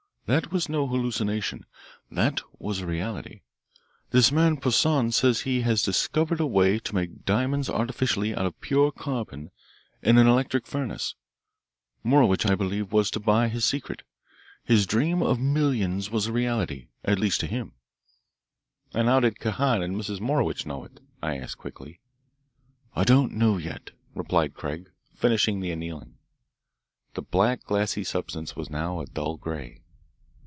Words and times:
That 0.27 0.49
was 0.49 0.69
no 0.69 0.87
hallucination; 0.87 1.65
that 2.09 2.39
was 2.57 2.79
a 2.79 2.85
reality. 2.87 3.41
This 4.11 4.31
man 4.31 4.55
Poissan 4.55 5.11
says 5.11 5.41
he 5.41 5.59
has 5.63 5.83
discovered 5.83 6.39
a 6.39 6.45
way 6.47 6.79
to 6.79 6.95
make 6.95 7.25
diamonds 7.25 7.69
artificially 7.69 8.33
out 8.33 8.45
of 8.45 8.61
pure 8.61 8.93
carbon 8.93 9.51
in 10.01 10.17
an 10.17 10.27
electric 10.27 10.67
furnace. 10.67 11.15
Morowitch, 12.01 12.45
I 12.45 12.55
believe, 12.55 12.93
was 12.93 13.11
to 13.11 13.19
buy 13.19 13.49
his 13.49 13.65
secret. 13.65 14.03
His 14.63 14.85
dream 14.87 15.21
of 15.21 15.37
millions 15.41 16.09
was 16.11 16.27
a 16.27 16.31
reality 16.31 16.87
at 17.03 17.19
least 17.19 17.41
to 17.41 17.45
him." 17.47 17.73
"And 18.93 19.09
did 19.23 19.37
Kahan 19.37 19.81
and 19.83 19.97
Mrs. 19.97 20.21
Morowitch 20.21 20.65
know 20.65 20.85
it?" 20.85 21.01
I 21.21 21.37
asked 21.39 21.57
quickly. 21.57 21.99
"I 22.95 23.03
don't 23.03 23.33
know 23.33 23.57
yet," 23.57 23.91
replied 24.15 24.53
Craig, 24.53 24.91
finishing 25.13 25.59
the 25.59 25.71
annealing. 25.71 26.15
The 27.15 27.21
black 27.21 27.65
glassy 27.65 28.05
substance 28.05 28.55
was 28.55 28.69
now 28.69 29.01
a 29.01 29.05
dull 29.05 29.35
grey. 29.35 29.79